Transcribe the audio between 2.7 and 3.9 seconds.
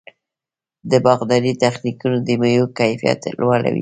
کیفیت لوړوي.